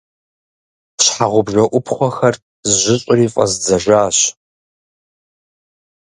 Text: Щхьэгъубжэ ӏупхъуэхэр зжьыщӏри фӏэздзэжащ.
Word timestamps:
Щхьэгъубжэ 1.03 1.63
ӏупхъуэхэр 1.71 2.35
зжьыщӏри 2.69 3.27
фӏэздзэжащ. 3.33 4.17